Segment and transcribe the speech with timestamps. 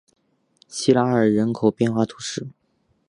[0.67, 2.47] 西拉尔人口变化图示